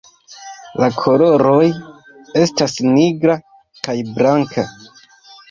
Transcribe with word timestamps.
La 0.83 0.87
koloroj 1.01 1.67
estas 2.45 2.75
nigra 2.87 3.37
kaj 3.83 3.97
blanka. 4.19 4.67